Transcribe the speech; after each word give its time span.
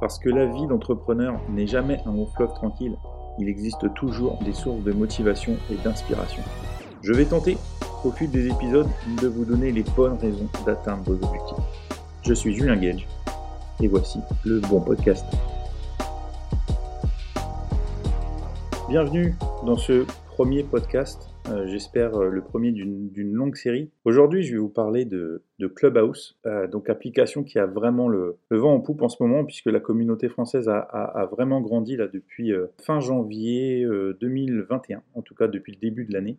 Parce 0.00 0.20
que 0.20 0.28
la 0.28 0.46
vie 0.46 0.66
d'entrepreneur 0.66 1.40
n'est 1.48 1.66
jamais 1.66 2.00
un 2.06 2.12
long 2.12 2.26
fleuve 2.26 2.54
tranquille, 2.54 2.96
il 3.40 3.48
existe 3.48 3.92
toujours 3.94 4.38
des 4.44 4.52
sources 4.52 4.82
de 4.84 4.92
motivation 4.92 5.56
et 5.72 5.74
d'inspiration. 5.76 6.42
Je 7.02 7.12
vais 7.12 7.24
tenter, 7.24 7.58
au 8.04 8.12
fil 8.12 8.30
des 8.30 8.46
épisodes, 8.46 8.88
de 9.20 9.26
vous 9.26 9.44
donner 9.44 9.72
les 9.72 9.82
bonnes 9.82 10.16
raisons 10.18 10.48
d'atteindre 10.64 11.02
vos 11.04 11.14
objectifs. 11.14 11.58
Je 12.22 12.32
suis 12.32 12.54
Julien 12.54 12.76
Gage, 12.76 13.08
et 13.80 13.88
voici 13.88 14.20
le 14.44 14.60
bon 14.60 14.80
podcast. 14.80 15.26
Bienvenue 18.88 19.34
dans 19.66 19.76
ce 19.76 20.06
premier 20.36 20.62
podcast 20.62 21.27
euh, 21.50 21.66
j'espère 21.66 22.14
euh, 22.16 22.28
le 22.28 22.42
premier 22.42 22.72
d'une 22.72 23.32
longue 23.32 23.56
série. 23.56 23.90
Aujourd'hui, 24.04 24.42
je 24.42 24.52
vais 24.52 24.58
vous 24.58 24.68
parler 24.68 25.04
de, 25.04 25.42
Clubhouse, 25.74 26.38
euh, 26.46 26.66
donc 26.66 26.90
application 26.90 27.42
qui 27.42 27.58
a 27.58 27.66
vraiment 27.66 28.08
le, 28.08 28.38
vent 28.50 28.74
en 28.74 28.80
poupe 28.80 29.02
en 29.02 29.08
ce 29.08 29.22
moment, 29.22 29.44
puisque 29.44 29.66
la 29.66 29.80
communauté 29.80 30.28
française 30.28 30.68
a, 30.68 31.28
vraiment 31.30 31.60
grandi 31.60 31.96
là 31.96 32.06
depuis 32.08 32.52
fin 32.82 33.00
janvier 33.00 33.86
2021, 34.20 35.02
en 35.14 35.22
tout 35.22 35.34
cas 35.34 35.48
depuis 35.48 35.72
le 35.72 35.78
début 35.78 36.04
de 36.04 36.12
l'année. 36.12 36.38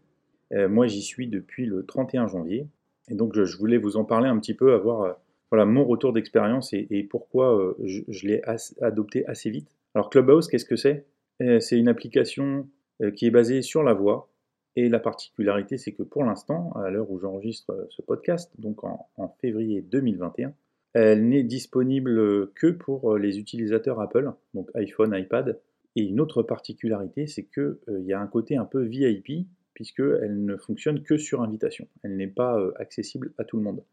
moi, 0.51 0.87
j'y 0.87 1.01
suis 1.01 1.27
depuis 1.27 1.65
le 1.65 1.85
31 1.85 2.27
janvier, 2.27 2.67
et 3.09 3.15
donc 3.15 3.33
je, 3.35 3.57
voulais 3.57 3.77
vous 3.77 3.97
en 3.97 4.05
parler 4.05 4.29
un 4.29 4.39
petit 4.39 4.53
peu, 4.53 4.73
avoir 4.73 5.17
mon 5.51 5.85
retour 5.85 6.13
d'expérience 6.13 6.73
et, 6.73 7.07
pourquoi 7.09 7.75
je, 7.83 8.01
je 8.07 8.27
l'ai 8.27 8.41
adopté 8.81 9.25
assez 9.27 9.49
vite. 9.49 9.69
Alors 9.95 10.09
Clubhouse, 10.09 10.47
qu'est-ce 10.47 10.65
que 10.65 10.75
c'est? 10.75 11.05
C'est 11.39 11.77
une 11.77 11.87
application 11.87 12.67
qui 13.15 13.27
est 13.27 13.31
basée 13.31 13.61
sur 13.61 13.83
la 13.83 13.93
voix, 13.93 14.29
et 14.75 14.89
la 14.89 14.99
particularité, 14.99 15.77
c'est 15.77 15.93
que 15.93 16.03
pour 16.03 16.23
l'instant, 16.23 16.71
à 16.73 16.89
l'heure 16.89 17.09
où 17.09 17.19
j'enregistre 17.19 17.87
ce 17.89 18.01
podcast, 18.01 18.51
donc 18.59 18.83
en, 18.83 19.09
février 19.41 19.81
2021, 19.81 20.53
elle 20.93 21.27
n'est 21.27 21.43
disponible 21.43 22.51
que 22.53 22.67
pour 22.67 23.17
les 23.17 23.39
utilisateurs 23.39 23.99
Apple, 23.99 24.31
donc 24.53 24.69
iPhone, 24.75 25.15
iPad. 25.15 25.59
Et 25.95 26.03
une 26.03 26.19
autre 26.19 26.43
particularité, 26.43 27.27
c'est 27.27 27.43
qu'il 27.43 27.77
euh, 27.89 28.01
y 28.01 28.13
a 28.13 28.19
un 28.19 28.27
côté 28.27 28.55
un 28.55 28.65
peu 28.65 28.83
VIP, 28.83 29.47
puisqu'elle 29.73 30.43
ne 30.43 30.55
fonctionne 30.55 31.03
que 31.03 31.17
sur 31.17 31.41
invitation. 31.41 31.87
Elle 32.03 32.15
n'est 32.15 32.27
pas 32.27 32.59
euh, 32.59 32.71
accessible 32.77 33.33
à 33.37 33.43
tout 33.43 33.57
le 33.57 33.63
monde. 33.63 33.83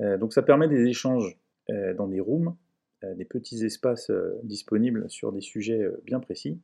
Euh, 0.00 0.18
donc 0.18 0.32
ça 0.32 0.42
permet 0.42 0.68
des 0.68 0.86
échanges 0.86 1.38
dans 1.96 2.06
des 2.06 2.20
rooms, 2.20 2.54
des 3.02 3.24
petits 3.24 3.64
espaces 3.64 4.12
disponibles 4.44 5.10
sur 5.10 5.32
des 5.32 5.40
sujets 5.40 5.84
bien 6.04 6.20
précis. 6.20 6.60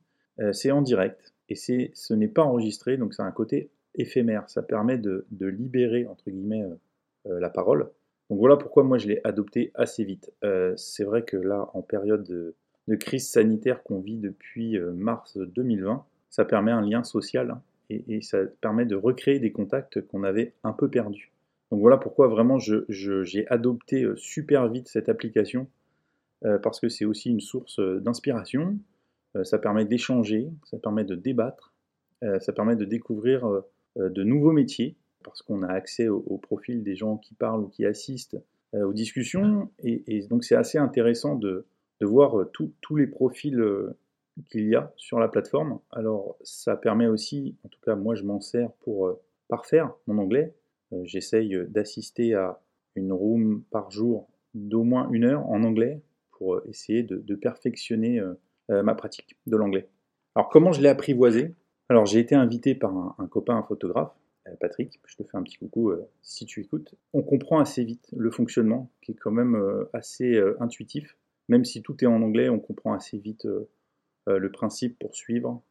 c'est 0.53 0.71
en 0.71 0.81
direct, 0.81 1.33
et 1.53 1.91
ce 1.93 2.13
n'est 2.13 2.27
pas 2.27 2.43
enregistré, 2.43 2.97
donc 2.97 3.13
c'est 3.13 3.21
un 3.21 3.31
côté 3.31 3.69
éphémère. 3.95 4.49
Ça 4.49 4.63
permet 4.63 4.97
de, 4.97 5.25
libérer, 5.39 6.07
entre 6.07 6.29
guillemets, 6.29 6.63
euh, 6.63 6.75
euh, 7.27 7.39
la 7.39 7.49
parole. 7.49 7.89
Donc 8.29 8.39
voilà 8.39 8.57
pourquoi 8.57 8.83
moi 8.83 8.97
je 8.97 9.07
l'ai 9.07 9.21
adopté 9.23 9.71
assez 9.75 10.03
vite. 10.03 10.31
Euh, 10.43 10.73
c'est 10.75 11.03
vrai 11.03 11.23
que 11.23 11.37
là, 11.37 11.69
en 11.73 11.81
période 11.81 12.23
de, 12.23 12.55
crise 12.95 13.29
sanitaire 13.29 13.83
qu'on 13.83 13.99
vit 13.99 14.17
depuis 14.17 14.79
mars 14.79 15.37
2020, 15.37 16.05
ça 16.29 16.43
permet 16.43 16.71
un 16.71 16.81
lien 16.81 17.03
social 17.03 17.51
hein, 17.51 17.61
et, 17.89 18.21
ça 18.21 18.39
permet 18.61 18.85
de 18.85 18.95
recréer 18.95 19.39
des 19.39 19.51
contacts 19.51 20.01
qu'on 20.07 20.23
avait 20.23 20.53
un 20.63 20.73
peu 20.73 20.89
perdus. 20.89 21.31
Donc 21.71 21.79
voilà 21.79 21.97
pourquoi 21.97 22.27
vraiment 22.27 22.59
j'ai 22.59 23.47
adopté 23.47 24.05
super 24.15 24.67
vite 24.67 24.89
cette 24.89 25.07
application 25.07 25.67
parce 26.61 26.81
que 26.81 26.89
c'est 26.89 27.05
aussi 27.05 27.29
une 27.29 27.39
source 27.39 27.79
d'inspiration, 27.79 28.77
ça 29.43 29.57
permet 29.57 29.85
d'échanger, 29.85 30.51
ça 30.65 30.77
permet 30.77 31.03
de 31.03 31.15
débattre, 31.15 31.73
euh, 32.23 32.39
ça 32.39 32.53
permet 32.53 32.75
de 32.75 32.85
découvrir 32.85 33.47
euh, 33.47 33.61
de 33.97 34.23
nouveaux 34.23 34.51
métiers, 34.51 34.95
parce 35.23 35.41
qu'on 35.41 35.63
a 35.63 35.71
accès 35.71 36.07
au, 36.07 36.37
profil 36.37 36.83
des 36.83 36.95
gens 36.95 37.17
qui 37.17 37.33
parlent 37.33 37.63
ou 37.63 37.67
qui 37.67 37.85
assistent 37.85 38.37
aux 38.73 38.91
discussions. 38.91 39.71
Et, 39.79 40.25
donc 40.27 40.43
c'est 40.43 40.55
assez 40.55 40.77
intéressant 40.77 41.35
de, 41.35 41.65
voir 42.01 42.35
tous 42.51 42.95
les 42.97 43.07
profils 43.07 43.63
qu'il 44.51 44.67
y 44.67 44.75
a 44.75 44.91
sur 44.97 45.19
la 45.19 45.29
plateforme. 45.29 45.79
Alors 45.91 46.35
ça 46.43 46.75
permet 46.75 47.07
aussi, 47.07 47.55
en 47.63 47.69
tout 47.69 47.79
cas 47.79 47.95
moi 47.95 48.15
je 48.15 48.23
m'en 48.23 48.41
sers 48.41 48.69
pour 48.81 49.17
parfaire 49.47 49.93
mon 50.07 50.17
anglais. 50.17 50.53
J'essaye 51.03 51.57
d'assister 51.69 52.33
à 52.33 52.59
une 52.95 53.13
room 53.13 53.63
par 53.71 53.89
jour 53.89 54.27
d'au 54.53 54.83
moins 54.83 55.09
une 55.11 55.23
heure 55.23 55.47
en 55.49 55.63
anglais 55.63 56.01
pour 56.31 56.59
essayer 56.67 57.03
de 57.03 57.35
perfectionner 57.35 58.19
euh, 58.19 58.33
ma 58.69 58.95
pratique 58.95 59.37
de 59.45 59.57
l'anglais. 59.57 59.89
Alors 60.35 60.49
comment 60.49 60.71
je 60.71 60.81
l'ai 60.81 60.89
apprivoisé? 60.89 61.53
Alors 61.89 62.05
j'ai 62.05 62.19
été 62.19 62.33
invité 62.33 62.75
par 62.75 62.95
un, 63.19 63.27
copain, 63.27 63.55
un 63.55 63.63
photographe, 63.63 64.13
euh, 64.47 64.51
Patrick, 64.59 64.99
je 65.05 65.15
te 65.15 65.23
fais 65.23 65.37
un 65.37 65.43
petit 65.43 65.57
coucou 65.57 65.91
euh, 65.91 66.09
si 66.21 66.45
tu 66.45 66.61
écoutes. 66.61 66.95
On 67.13 67.21
comprend 67.21 67.59
assez 67.59 67.83
vite 67.83 68.09
le 68.15 68.31
fonctionnement 68.31 68.89
qui 69.01 69.11
est 69.11 69.15
quand 69.15 69.31
même 69.31 69.61
assez 69.93 70.41
intuitif. 70.59 71.17
Même 71.49 71.65
si 71.65 71.81
tout 71.81 72.03
est 72.03 72.07
en 72.07 72.21
anglais, 72.21 72.49
on 72.49 72.59
comprend 72.59 72.93
assez 72.93 73.17
vite 73.17 73.47
le 74.25 74.51
principe 74.51 74.97
pour 74.97 75.13
suivre, 75.13 75.61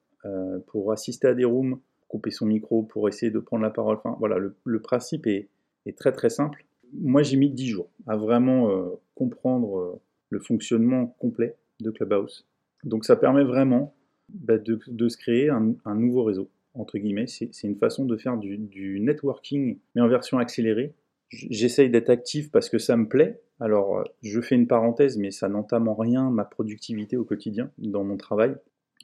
pour 0.67 0.93
assister 0.93 1.29
à 1.29 1.35
des 1.35 1.47
rooms, 1.47 1.81
couper 2.09 2.31
son 2.31 2.47
micro, 2.47 2.83
pour 2.83 3.09
essayer 3.09 3.33
de 3.33 3.39
prendre 3.39 3.63
la 3.63 3.71
parole. 3.71 3.97
Enfin 3.97 4.17
voilà, 4.19 4.37
le, 4.39 4.83
principe 4.83 5.27
est, 5.27 5.49
est, 5.87 5.97
très 5.97 6.13
très 6.13 6.29
simple. 6.29 6.67
Moi 6.93 7.23
j'ai 7.23 7.39
mis 7.39 7.51
10 7.51 7.69
jours 7.69 7.91
à 8.07 8.17
vraiment 8.17 8.71
comprendre 9.15 9.99
le 10.29 10.39
fonctionnement 10.41 11.07
complet 11.19 11.57
de 11.81 11.91
Clubhouse. 11.91 12.47
Donc 12.85 13.05
ça 13.05 13.17
permet 13.17 13.45
vraiment 13.45 13.95
bah, 14.29 14.59
de, 14.59 15.09
se 15.09 15.17
créer 15.17 15.51
un, 15.51 15.95
nouveau 15.95 16.25
réseau, 16.25 16.51
entre 16.75 16.99
guillemets. 16.99 17.27
C'est 17.27 17.51
une 17.65 17.77
façon 17.77 18.05
de 18.05 18.17
faire 18.17 18.37
du, 18.37 18.99
networking, 19.01 19.79
mais 19.95 20.01
en 20.01 20.09
version 20.09 20.39
accélérée. 20.39 20.95
J'essaye 21.29 21.91
d'être 21.91 22.11
actif 22.11 22.51
parce 22.51 22.69
que 22.69 22.79
ça 22.79 22.97
me 22.97 23.09
plaît. 23.09 23.41
Alors 23.59 23.99
euh, 23.99 24.05
je 24.23 24.41
fais 24.41 24.55
une 24.55 24.67
parenthèse, 24.67 25.17
mais 25.17 25.31
ça 25.31 25.49
n'entame 25.49 25.89
en 25.89 25.95
rien 25.95 26.31
ma 26.31 26.45
productivité 26.45 27.17
au 27.17 27.25
quotidien 27.25 27.71
dans 27.79 28.05
mon 28.05 28.19
travail, 28.19 28.55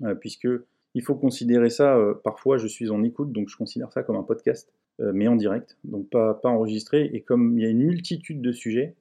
euh, 0.02 0.14
puisque 0.14 0.48
il 0.94 1.02
faut 1.02 1.14
considérer 1.14 1.70
ça, 1.70 1.96
euh, 1.96 2.12
parfois 2.12 2.58
je 2.58 2.66
suis 2.66 2.90
en 2.90 3.02
écoute, 3.02 3.32
donc 3.32 3.48
je 3.48 3.56
considère 3.56 3.92
ça 3.92 4.02
comme 4.02 4.16
un 4.16 4.22
podcast, 4.24 4.72
mais 5.00 5.28
en 5.28 5.36
direct, 5.36 5.78
donc 5.84 6.10
pas, 6.10 6.34
pas 6.34 6.48
enregistré. 6.48 7.08
Et 7.12 7.20
comme 7.20 7.56
il 7.56 7.62
y 7.62 7.66
a 7.66 7.70
une 7.70 7.84
multitude 7.84 8.42
de 8.42 8.50
sujets, 8.50 8.96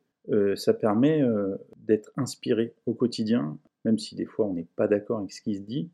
ça 0.55 0.75
permet 0.75 1.23
d'être 1.87 2.11
inspiré 2.17 2.75
au 2.85 2.93
quotidien 2.93 3.57
même 3.87 3.97
si 3.97 4.15
des 4.15 4.25
fois 4.25 4.45
on 4.45 4.53
n'est 4.53 4.67
pas 4.75 4.87
d'accord 4.87 5.19
avec 5.19 5.31
ce 5.31 5.41
qui 5.41 5.55
se 5.55 5.61
dit. 5.61 5.89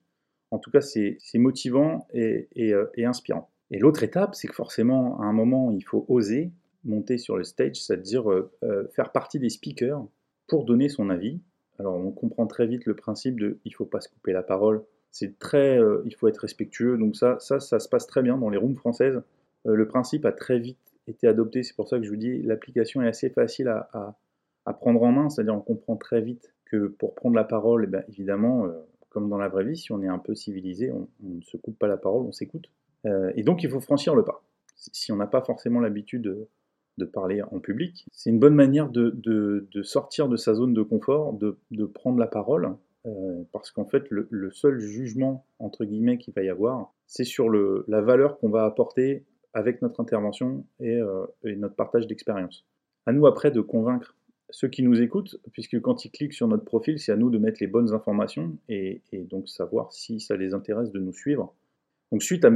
En 0.51 0.59
tout 0.59 0.71
cas, 0.71 0.81
c'est 0.81 1.17
motivant 1.35 2.07
euh, 2.15 2.43
et, 2.55 3.05
inspirant. 3.05 3.49
Et 3.71 3.79
l'autre 3.79 4.03
étape, 4.03 4.35
c'est 4.35 4.47
que 4.47 4.53
forcément, 4.53 5.19
à 5.19 5.25
un 5.25 5.33
moment, 5.33 5.71
il 5.71 5.83
faut 5.83 6.05
oser 6.07 6.51
monter 6.83 7.17
sur 7.17 7.37
le 7.37 7.43
stage, 7.43 7.81
c'est-à-dire 7.81 8.29
euh, 8.29 8.51
euh, 8.63 8.87
faire 8.93 9.11
partie 9.11 9.39
des 9.39 9.49
speakers 9.49 10.05
pour 10.47 10.65
donner 10.65 10.89
son 10.89 11.09
avis. 11.09 11.39
Alors, 11.79 11.95
on 11.95 12.11
comprend 12.11 12.45
très 12.45 12.67
vite 12.67 12.85
le 12.85 12.95
principe 12.95 13.39
de 13.39 13.57
il 13.63 13.69
ne 13.69 13.75
faut 13.75 13.85
pas 13.85 14.01
se 14.01 14.09
couper 14.09 14.33
la 14.33 14.43
parole. 14.43 14.83
C'est 15.11 15.39
très, 15.39 15.79
il 16.05 16.15
faut 16.15 16.27
être 16.27 16.39
respectueux. 16.39 16.97
Donc 16.97 17.15
ça, 17.15 17.37
ça, 17.39 17.59
se 17.59 17.87
passe 17.89 18.07
très 18.07 18.21
bien 18.21 18.37
dans 18.37 18.49
les 18.49 18.57
rooms 18.57 18.75
françaises. 18.75 19.21
le 19.65 19.87
principe 19.87 20.25
a 20.25 20.31
très 20.31 20.59
vite 20.59 20.93
été 21.07 21.27
adopté. 21.27 21.63
C'est 21.63 21.75
pour 21.75 21.87
ça 21.87 21.97
que 21.97 22.03
je 22.03 22.09
vous 22.09 22.15
dis, 22.15 22.41
l'application 22.41 23.01
est 23.01 23.07
assez 23.07 23.29
facile 23.29 23.67
à 23.67 24.73
prendre 24.73 25.01
en 25.03 25.11
main. 25.11 25.29
C'est-à-dire, 25.29 25.55
on 25.55 25.61
comprend 25.61 25.95
très 25.95 26.21
vite 26.21 26.52
pour 26.97 27.15
prendre 27.15 27.35
la 27.35 27.43
parole, 27.43 27.85
eh 27.85 27.87
ben, 27.87 28.03
évidemment, 28.07 28.65
euh, 28.65 28.71
comme 29.09 29.29
dans 29.29 29.37
la 29.37 29.47
vraie 29.47 29.63
vie, 29.63 29.77
si 29.77 29.91
on 29.91 30.01
est 30.01 30.07
un 30.07 30.19
peu 30.19 30.35
civilisé, 30.35 30.91
on, 30.91 31.07
ne 31.21 31.41
se 31.41 31.57
coupe 31.57 31.77
pas 31.77 31.87
la 31.87 31.97
parole, 31.97 32.23
on 32.25 32.31
s'écoute. 32.31 32.65
Euh, 33.05 33.31
et 33.35 33.43
donc 33.43 33.63
il 33.63 33.69
faut 33.69 33.79
franchir 33.79 34.15
le 34.15 34.23
pas. 34.23 34.43
Si 34.75 35.11
on 35.11 35.15
n'a 35.15 35.27
pas 35.27 35.41
forcément 35.41 35.79
l'habitude 35.79 36.47
de, 36.97 37.05
parler 37.05 37.41
en 37.41 37.59
public, 37.59 38.05
c'est 38.13 38.29
une 38.29 38.39
bonne 38.39 38.55
manière 38.55 38.89
de, 38.89 39.67
sortir 39.83 40.29
de 40.29 40.37
sa 40.37 40.53
zone 40.53 40.73
de 40.73 40.81
confort, 40.81 41.33
de, 41.33 41.85
prendre 41.85 42.17
la 42.17 42.27
parole, 42.27 42.75
euh, 43.05 43.43
parce 43.51 43.71
qu'en 43.71 43.85
fait 43.85 44.05
le, 44.09 44.51
seul 44.51 44.79
jugement, 44.79 45.45
entre 45.59 45.85
guillemets, 45.85 46.17
qu'il 46.17 46.33
va 46.33 46.43
y 46.43 46.49
avoir, 46.49 46.93
c'est 47.07 47.25
sur 47.25 47.49
la 47.49 48.01
valeur 48.01 48.39
qu'on 48.39 48.49
va 48.49 48.63
apporter 48.63 49.25
avec 49.53 49.81
notre 49.81 49.99
intervention 49.99 50.65
et, 50.79 50.99
et 51.43 51.55
notre 51.55 51.75
partage 51.75 52.07
d'expérience. 52.07 52.65
À 53.05 53.11
nous 53.11 53.27
après 53.27 53.51
de 53.51 53.59
convaincre 53.59 54.15
ceux 54.53 54.67
qui 54.67 54.83
nous 54.83 55.01
écoutent, 55.01 55.37
puisque 55.51 55.79
quand 55.81 56.05
ils 56.05 56.11
cliquent 56.11 56.33
sur 56.33 56.47
notre 56.47 56.63
profil, 56.63 56.99
c'est 56.99 57.11
à 57.11 57.15
nous 57.15 57.31
de 57.31 57.39
mettre 57.39 57.57
les 57.59 57.65
bonnes 57.65 57.91
informations 57.91 58.55
et, 58.69 59.01
donc 59.11 59.49
savoir 59.49 59.91
si 59.91 60.19
ça 60.19 60.37
les 60.37 60.53
intéresse 60.53 60.91
de 60.91 60.99
nous 60.99 61.11
suivre. 61.11 61.55
Donc 62.11 62.21
suite 62.21 62.45
à, 62.45 62.51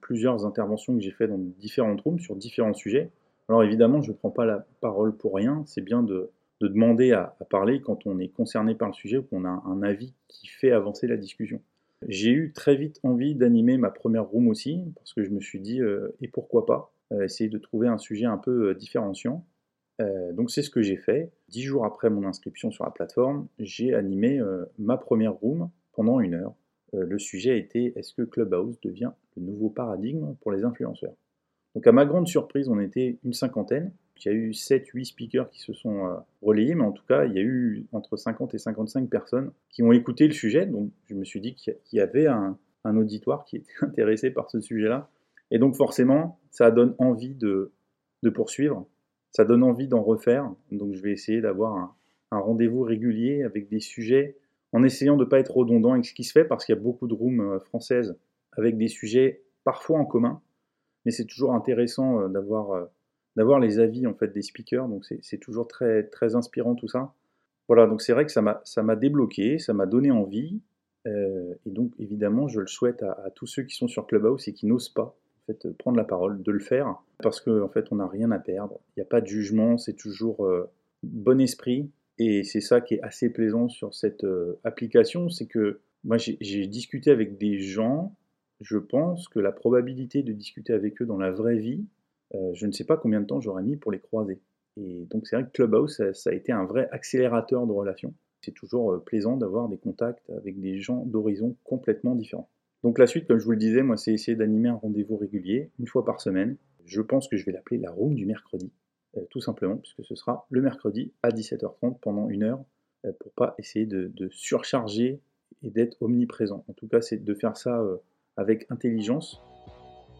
plusieurs 0.00 0.44
interventions 0.44 0.96
que 0.96 1.00
j'ai 1.00 1.12
faites 1.12 1.30
dans 1.30 1.38
différentes 1.38 2.00
rooms 2.00 2.18
sur 2.18 2.34
différents 2.34 2.74
sujets, 2.74 3.10
alors 3.48 3.62
évidemment 3.62 4.02
je 4.02 4.10
ne 4.10 4.16
prends 4.16 4.30
pas 4.30 4.46
la 4.46 4.66
parole 4.80 5.16
pour 5.16 5.36
rien, 5.36 5.62
c'est 5.64 5.80
bien 5.80 6.02
de, 6.02 6.28
demander 6.60 7.12
à, 7.12 7.36
parler 7.50 7.80
quand 7.80 8.04
on 8.04 8.18
est 8.18 8.28
concerné 8.28 8.74
par 8.74 8.88
le 8.88 8.94
sujet 8.94 9.18
ou 9.18 9.22
qu'on 9.22 9.44
a 9.44 9.62
un 9.64 9.82
avis 9.84 10.14
qui 10.26 10.48
fait 10.48 10.72
avancer 10.72 11.06
la 11.06 11.16
discussion. 11.16 11.62
J'ai 12.08 12.30
eu 12.30 12.52
très 12.52 12.74
vite 12.74 12.98
envie 13.04 13.36
d'animer 13.36 13.78
ma 13.78 13.90
première 13.90 14.24
room 14.24 14.48
aussi, 14.48 14.82
parce 14.96 15.14
que 15.14 15.22
je 15.22 15.30
me 15.30 15.40
suis 15.40 15.60
dit, 15.60 15.80
euh, 15.80 16.16
et 16.20 16.28
pourquoi 16.28 16.66
pas, 16.66 16.92
euh, 17.12 17.22
essayer 17.22 17.48
de 17.48 17.58
trouver 17.58 17.86
un 17.88 17.98
sujet 17.98 18.26
un 18.26 18.38
peu 18.38 18.70
euh, 18.70 18.74
différenciant. 18.74 19.44
Euh, 20.00 20.32
donc 20.32 20.50
c'est 20.50 20.62
ce 20.62 20.70
que 20.70 20.82
j'ai 20.82 20.96
fait. 20.96 21.32
Dix 21.48 21.62
jours 21.62 21.84
après 21.84 22.10
mon 22.10 22.24
inscription 22.26 22.70
sur 22.70 22.84
la 22.84 22.90
plateforme, 22.90 23.48
j'ai 23.58 23.94
animé 23.94 24.38
euh, 24.38 24.64
ma 24.78 24.96
première 24.96 25.34
room 25.34 25.70
pendant 25.92 26.20
une 26.20 26.34
heure. 26.34 26.54
Euh, 26.94 27.04
le 27.04 27.18
sujet 27.18 27.58
était 27.58 27.92
est-ce 27.96 28.14
que 28.14 28.22
Clubhouse 28.22 28.80
devient 28.80 29.10
le 29.36 29.42
nouveau 29.42 29.70
paradigme 29.70 30.34
pour 30.40 30.52
les 30.52 30.64
influenceurs? 30.64 31.14
Donc 31.74 31.86
à 31.86 31.92
ma 31.92 32.06
grande 32.06 32.26
surprise, 32.26 32.68
on 32.68 32.80
était 32.80 33.18
une 33.24 33.32
cinquantaine. 33.32 33.92
il 34.16 34.26
y 34.26 34.28
a 34.28 34.32
eu 34.32 34.50
7-8 34.50 35.04
speakers 35.04 35.50
qui 35.50 35.60
se 35.60 35.72
sont 35.72 36.22
relayés, 36.42 36.74
mais 36.74 36.84
en 36.84 36.92
tout 36.92 37.04
cas, 37.06 37.24
il 37.24 37.34
y 37.34 37.38
a 37.38 37.42
eu 37.42 37.86
entre 37.92 38.16
50 38.16 38.54
et 38.54 38.58
55 38.58 39.08
personnes 39.08 39.52
qui 39.70 39.82
ont 39.82 39.92
écouté 39.92 40.26
le 40.26 40.32
sujet. 40.32 40.66
Donc, 40.66 40.90
je 41.06 41.14
me 41.14 41.24
suis 41.24 41.40
dit 41.40 41.54
qu'il 41.54 41.76
y 41.92 42.00
avait 42.00 42.26
un, 42.26 42.56
auditoire 42.84 43.44
qui 43.44 43.56
était 43.56 43.72
intéressé 43.82 44.30
par 44.30 44.50
ce 44.50 44.60
sujet-là. 44.60 45.10
Et 45.50 45.58
donc, 45.58 45.76
forcément, 45.76 46.40
ça 46.50 46.70
donne 46.70 46.94
envie 46.98 47.34
de, 47.34 47.70
poursuivre. 48.34 48.86
Ça 49.32 49.44
donne 49.44 49.62
envie 49.62 49.88
d'en 49.88 50.02
refaire. 50.02 50.50
Donc, 50.72 50.94
je 50.94 51.02
vais 51.02 51.12
essayer 51.12 51.40
d'avoir 51.40 51.76
un, 52.30 52.38
rendez-vous 52.38 52.82
régulier 52.82 53.42
avec 53.42 53.68
des 53.68 53.80
sujets 53.80 54.36
en 54.72 54.82
essayant 54.82 55.16
de 55.16 55.24
ne 55.24 55.28
pas 55.28 55.38
être 55.38 55.56
redondant 55.56 55.92
avec 55.92 56.04
ce 56.04 56.12
qui 56.12 56.24
se 56.24 56.32
fait 56.32 56.44
parce 56.44 56.66
qu'il 56.66 56.74
y 56.74 56.78
a 56.78 56.80
beaucoup 56.80 57.06
de 57.06 57.14
rooms 57.14 57.40
euh, 57.40 57.58
françaises 57.58 58.18
avec 58.52 58.76
des 58.76 58.88
sujets 58.88 59.42
parfois 59.64 59.98
en 59.98 60.04
commun. 60.04 60.42
Mais 61.04 61.10
c'est 61.10 61.24
toujours 61.24 61.54
intéressant 61.54 62.20
euh, 62.20 62.28
d'avoir 62.28 62.88
d'avoir 63.38 63.60
les 63.60 63.78
avis 63.78 64.06
en 64.06 64.14
fait 64.14 64.32
des 64.32 64.42
speakers. 64.42 64.88
Donc 64.88 65.04
c'est 65.04 65.38
toujours 65.38 65.68
très 65.68 66.02
très 66.02 66.34
inspirant 66.34 66.74
tout 66.74 66.88
ça. 66.88 67.14
Voilà, 67.68 67.86
donc 67.86 68.02
c'est 68.02 68.12
vrai 68.12 68.26
que 68.26 68.32
ça 68.32 68.42
m'a 68.42 68.60
ça 68.64 68.82
m'a 68.82 68.96
débloqué, 68.96 69.58
ça 69.58 69.72
m'a 69.72 69.86
donné 69.86 70.10
envie. 70.10 70.60
Euh, 71.06 71.54
et 71.64 71.70
donc 71.70 71.92
évidemment, 71.98 72.48
je 72.48 72.60
le 72.60 72.66
souhaite 72.66 73.02
à, 73.02 73.30
tous 73.34 73.46
ceux 73.46 73.62
qui 73.62 73.76
sont 73.76 73.88
sur 73.88 74.06
Clubhouse 74.06 74.48
et 74.48 74.52
qui 74.52 74.66
n'osent 74.66 74.88
pas 74.88 75.16
fait 75.52 75.72
prendre 75.76 75.96
la 75.96 76.04
parole, 76.04 76.42
de 76.42 76.52
le 76.52 76.60
faire 76.60 77.02
parce 77.22 77.40
qu'en 77.40 77.62
en 77.62 77.68
fait 77.68 77.86
on 77.90 77.96
n'a 77.96 78.06
rien 78.06 78.30
à 78.30 78.38
perdre. 78.38 78.80
Il 78.96 79.00
n'y 79.00 79.02
a 79.02 79.06
pas 79.06 79.20
de 79.20 79.26
jugement, 79.26 79.78
c'est 79.78 79.96
toujours 79.96 80.44
euh, 80.46 80.70
bon 81.02 81.40
esprit. 81.40 81.90
Et 82.18 82.42
c'est 82.44 82.60
ça 82.60 82.80
qui 82.80 82.94
est 82.94 83.02
assez 83.02 83.30
plaisant 83.30 83.68
sur 83.68 83.94
cette 83.94 84.24
euh, 84.24 84.58
application, 84.64 85.28
c'est 85.28 85.46
que 85.46 85.80
moi 86.04 86.16
j'ai 86.18 86.66
discuté 86.66 87.10
avec 87.10 87.38
des 87.38 87.58
gens. 87.60 88.14
Je 88.60 88.78
pense 88.78 89.28
que 89.28 89.38
la 89.38 89.52
probabilité 89.52 90.22
de 90.22 90.32
discuter 90.32 90.72
avec 90.72 91.00
eux 91.00 91.06
dans 91.06 91.18
la 91.18 91.30
vraie 91.30 91.58
vie 91.58 91.84
euh, 92.34 92.52
je 92.54 92.66
ne 92.66 92.72
sais 92.72 92.84
pas 92.84 92.96
combien 92.96 93.20
de 93.20 93.26
temps 93.26 93.40
j'aurais 93.40 93.62
mis 93.62 93.76
pour 93.76 93.92
les 93.92 94.00
croiser. 94.00 94.40
Et 94.76 95.06
donc 95.06 95.26
c'est 95.26 95.36
vrai 95.36 95.46
que 95.46 95.50
Clubhouse, 95.50 96.02
ça, 96.12 96.30
a 96.30 96.32
été 96.32 96.52
un 96.52 96.64
vrai 96.64 96.88
accélérateur 96.92 97.66
de 97.66 97.72
relations. 97.72 98.14
C'est 98.42 98.52
toujours 98.52 98.92
euh, 98.92 98.98
plaisant 98.98 99.36
d'avoir 99.36 99.68
des 99.68 99.78
contacts 99.78 100.30
avec 100.30 100.60
des 100.60 100.78
gens 100.80 101.04
d'horizons 101.06 101.56
complètement 101.64 102.14
différents. 102.14 102.48
Donc 102.82 102.98
la 102.98 103.06
suite, 103.06 103.26
comme 103.26 103.38
je 103.38 103.44
vous 103.44 103.52
le 103.52 103.56
disais, 103.56 103.82
moi 103.82 103.96
c'est 103.96 104.12
essayer 104.12 104.36
d'animer 104.36 104.68
un 104.68 104.74
rendez-vous 104.74 105.16
régulier, 105.16 105.70
une 105.78 105.86
fois 105.86 106.04
par 106.04 106.20
semaine. 106.20 106.56
Je 106.84 107.00
pense 107.02 107.28
que 107.28 107.36
je 107.36 107.44
vais 107.44 107.52
l'appeler 107.52 107.78
la 107.78 107.90
room 107.90 108.14
du 108.14 108.24
mercredi, 108.24 108.72
euh, 109.16 109.20
tout 109.30 109.40
simplement, 109.40 109.76
puisque 109.76 110.04
ce 110.04 110.14
sera 110.14 110.46
le 110.50 110.62
mercredi 110.62 111.12
à 111.22 111.30
17h30 111.30 111.98
pendant 112.00 112.28
une 112.28 112.44
heure, 112.44 112.64
pour 113.20 113.32
pas 113.32 113.54
essayer 113.58 113.86
de, 113.86 114.12
surcharger 114.30 115.20
et 115.62 115.70
d'être 115.70 116.02
omniprésent. 116.02 116.64
En 116.68 116.72
tout 116.72 116.88
cas, 116.88 117.00
c'est 117.00 117.22
de 117.22 117.34
faire 117.34 117.56
ça 117.56 117.80
avec 118.36 118.66
intelligence. 118.70 119.40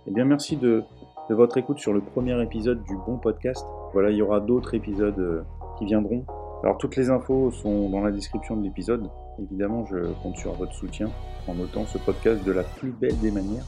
Eh 0.07 0.13
bien, 0.13 0.25
merci 0.25 0.57
de 0.57 0.85
de 1.29 1.35
votre 1.35 1.59
écoute 1.59 1.79
sur 1.79 1.93
le 1.93 2.01
premier 2.01 2.43
épisode 2.43 2.83
du 2.85 2.97
Bon 3.07 3.19
Podcast. 3.19 3.65
Voilà, 3.93 4.11
il 4.11 4.17
y 4.17 4.23
aura 4.23 4.41
d'autres 4.41 4.75
épisodes 4.75 5.19
euh, 5.19 5.43
qui 5.79 5.85
viendront. 5.85 6.25
Alors 6.63 6.77
toutes 6.79 6.97
les 6.97 7.09
infos 7.11 7.51
sont 7.53 7.89
dans 7.89 8.01
la 8.01 8.11
description 8.11 8.57
de 8.57 8.65
l'épisode. 8.65 9.09
Évidemment, 9.39 9.87
je 9.87 10.13
compte 10.23 10.37
sur 10.37 10.53
votre 10.55 10.75
soutien 10.75 11.09
en 11.47 11.55
notant 11.55 11.87
ce 11.87 11.99
podcast 11.99 12.45
de 12.45 12.53
la 12.53 12.65
plus 12.65 12.91
belle 12.91 13.19
des 13.21 13.31
manières. 13.31 13.65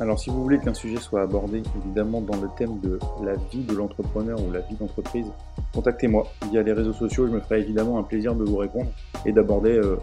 Alors 0.00 0.18
si 0.18 0.30
vous 0.30 0.42
voulez 0.42 0.58
qu'un 0.58 0.72
sujet 0.72 0.96
soit 0.96 1.20
abordé, 1.20 1.62
évidemment 1.84 2.22
dans 2.22 2.40
le 2.40 2.48
thème 2.56 2.80
de 2.80 2.98
la 3.22 3.34
vie 3.52 3.62
de 3.64 3.74
l'entrepreneur 3.74 4.38
ou 4.42 4.50
la 4.50 4.60
vie 4.60 4.74
d'entreprise, 4.76 5.30
contactez-moi 5.74 6.26
via 6.50 6.62
les 6.62 6.72
réseaux 6.72 6.94
sociaux. 6.94 7.26
Je 7.26 7.32
me 7.32 7.40
ferai 7.40 7.60
évidemment 7.60 7.98
un 7.98 8.02
plaisir 8.02 8.34
de 8.34 8.44
vous 8.44 8.56
répondre 8.56 8.90
et 9.26 9.32
d'aborder 9.32 9.76
euh, 9.76 9.98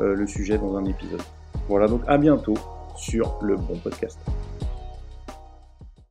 euh, 0.00 0.14
le 0.14 0.26
sujet 0.26 0.58
dans 0.58 0.76
un 0.76 0.84
épisode. 0.84 1.22
Voilà 1.68 1.86
donc 1.86 2.02
à 2.06 2.18
bientôt 2.18 2.54
sur 2.96 3.38
le 3.40 3.56
bon 3.56 3.78
podcast. 3.82 4.18